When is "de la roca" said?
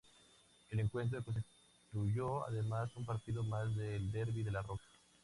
4.41-4.83